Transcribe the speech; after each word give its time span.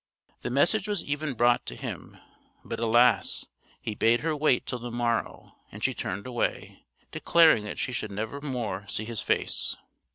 The 0.41 0.49
message 0.49 0.87
was 0.87 1.03
even 1.03 1.35
brought 1.35 1.63
to 1.67 1.75
him, 1.75 2.17
but 2.65 2.79
alas! 2.79 3.45
he 3.79 3.93
bade 3.93 4.21
her 4.21 4.35
wait 4.35 4.65
till 4.65 4.79
the 4.79 4.89
morrow, 4.89 5.53
and 5.71 5.83
she 5.83 5.93
turned 5.93 6.25
away, 6.25 6.87
declaring 7.11 7.65
that 7.65 7.77
she 7.77 7.91
should 7.91 8.11
never 8.11 8.41
more 8.41 8.87
see 8.87 9.05
his 9.05 9.21
face! 9.21 9.75